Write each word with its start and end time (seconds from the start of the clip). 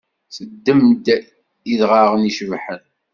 Teddem-d 0.35 1.05
idɣaɣen 1.73 2.27
icebḥen. 2.29 2.83